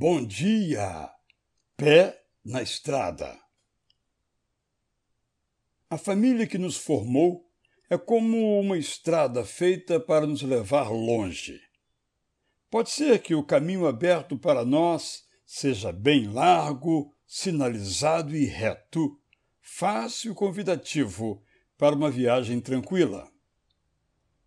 [0.00, 1.10] Bom dia!
[1.76, 3.36] Pé na estrada.
[5.90, 7.50] A família que nos formou
[7.90, 11.60] é como uma estrada feita para nos levar longe.
[12.70, 19.20] Pode ser que o caminho aberto para nós seja bem largo, sinalizado e reto,
[19.60, 21.42] fácil e convidativo
[21.76, 23.28] para uma viagem tranquila.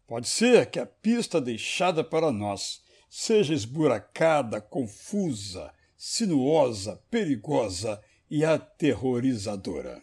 [0.07, 2.81] Pode ser que a pista deixada para nós
[3.13, 10.01] seja esburacada, confusa, sinuosa, perigosa e aterrorizadora.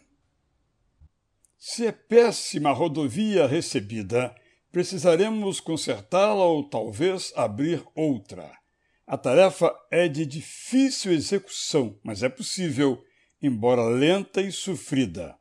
[1.57, 4.33] Se é péssima a rodovia recebida,
[4.71, 8.55] precisaremos consertá-la ou talvez abrir outra.
[9.07, 13.03] A tarefa é de difícil execução, mas é possível,
[13.41, 15.35] embora lenta e sofrida.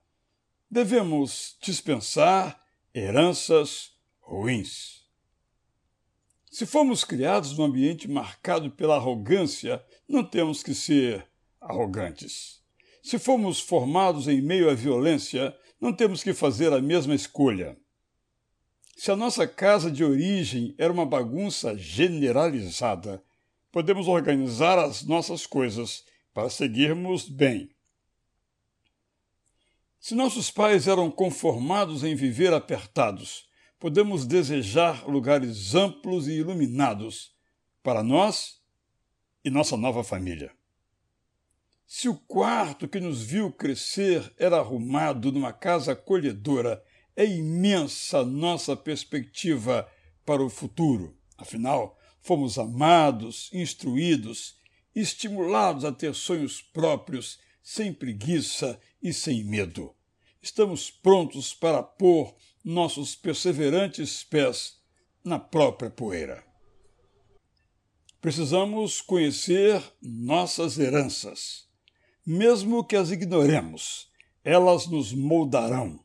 [0.71, 2.59] Devemos dispensar
[2.95, 5.08] heranças ruins.
[6.51, 11.27] Se fomos criados num ambiente marcado pela arrogância, não temos que ser
[11.61, 12.63] arrogantes.
[13.03, 17.77] Se fomos formados em meio à violência, não temos que fazer a mesma escolha.
[18.97, 23.23] Se a nossa casa de origem era uma bagunça generalizada,
[23.71, 26.05] podemos organizar as nossas coisas
[26.35, 27.71] para seguirmos bem.
[30.01, 33.48] Se nossos pais eram conformados em viver apertados,
[33.79, 37.35] podemos desejar lugares amplos e iluminados
[37.83, 38.61] para nós
[39.45, 40.53] e nossa nova família.
[41.87, 46.83] Se o quarto que nos viu crescer era arrumado numa casa acolhedora,
[47.17, 49.91] é imensa nossa perspectiva
[50.25, 51.17] para o futuro.
[51.39, 54.59] Afinal, fomos amados, instruídos,
[54.95, 59.95] estimulados a ter sonhos próprios, sem preguiça e sem medo.
[60.41, 64.81] Estamos prontos para pôr nossos perseverantes pés
[65.25, 66.45] na própria poeira.
[68.21, 71.69] Precisamos conhecer nossas heranças.
[72.27, 74.11] Mesmo que as ignoremos,
[74.45, 76.05] elas nos moldarão.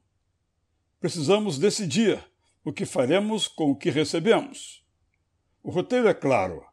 [1.00, 2.24] Precisamos decidir
[2.64, 4.84] o que faremos com o que recebemos.
[5.62, 6.66] O roteiro é claro.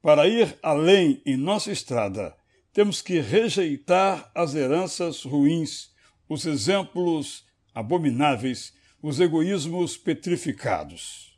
[0.00, 2.36] Para ir além em nossa estrada,
[2.72, 5.91] temos que rejeitar as heranças ruins,
[6.32, 7.44] os exemplos
[7.74, 8.72] abomináveis
[9.02, 11.36] os egoísmos petrificados.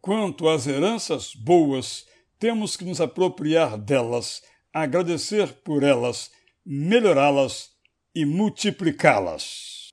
[0.00, 2.06] Quanto às heranças boas,
[2.38, 6.30] temos que nos apropriar delas, agradecer por elas,
[6.64, 7.70] melhorá-las
[8.14, 9.90] e multiplicá-las.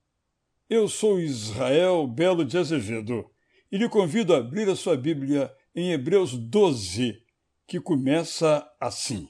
[0.70, 3.30] Eu sou Israel Belo de Azevedo
[3.70, 7.22] e lhe convido a abrir a sua Bíblia em Hebreus 12,
[7.68, 9.28] que começa assim.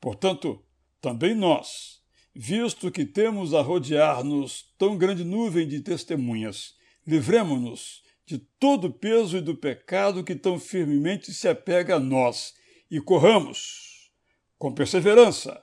[0.00, 0.64] Portanto,
[1.02, 2.02] também nós,
[2.38, 6.74] visto que temos a rodear-nos tão grande nuvem de testemunhas,
[7.06, 12.52] livremo-nos de todo o peso e do pecado que tão firmemente se apega a nós
[12.90, 14.12] e corramos,
[14.58, 15.62] com perseverança,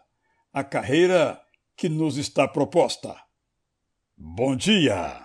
[0.51, 1.39] a carreira
[1.75, 3.15] que nos está proposta.
[4.17, 5.22] Bom dia!